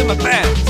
[0.00, 0.69] in my pants.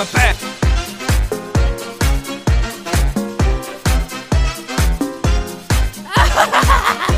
[0.00, 0.36] my back.
[6.06, 7.09] Ha ha ha ha!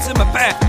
[0.00, 0.65] 怎么办